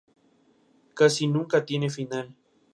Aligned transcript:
Casi 0.95 1.27
nunca 1.27 1.63
tiene 1.63 1.91
final. 1.91 2.35